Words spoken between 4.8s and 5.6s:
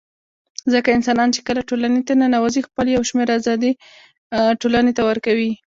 ته ورکوي